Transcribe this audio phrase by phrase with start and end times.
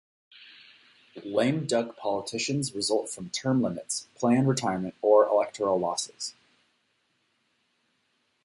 [1.23, 6.33] Lame duck politicians result from term limits, planned retirement, or electoral losses.